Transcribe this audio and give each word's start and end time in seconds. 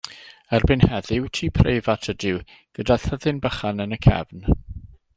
Erbyn 0.57 0.85
heddiw, 0.91 1.27
tŷ 1.39 1.49
preifat 1.59 2.09
ydyw, 2.15 2.41
gyda 2.79 3.01
thyddyn 3.07 3.45
bychan 3.47 3.85
yn 3.89 3.99
y 3.99 4.01
cefn. 4.09 4.47